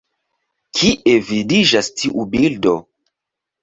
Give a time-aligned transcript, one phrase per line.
[0.79, 2.79] Kie vidiĝas tiu bildo?